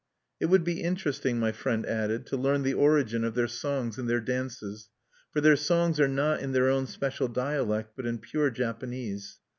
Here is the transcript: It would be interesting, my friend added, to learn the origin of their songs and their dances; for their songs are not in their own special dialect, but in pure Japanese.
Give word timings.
It 0.39 0.47
would 0.47 0.63
be 0.63 0.81
interesting, 0.81 1.37
my 1.37 1.51
friend 1.51 1.85
added, 1.85 2.25
to 2.25 2.35
learn 2.35 2.63
the 2.63 2.73
origin 2.73 3.23
of 3.23 3.35
their 3.35 3.47
songs 3.47 3.99
and 3.99 4.09
their 4.09 4.19
dances; 4.19 4.89
for 5.31 5.41
their 5.41 5.55
songs 5.55 5.99
are 5.99 6.07
not 6.07 6.39
in 6.39 6.53
their 6.53 6.69
own 6.69 6.87
special 6.87 7.27
dialect, 7.27 7.91
but 7.95 8.07
in 8.07 8.17
pure 8.17 8.49
Japanese. 8.49 9.37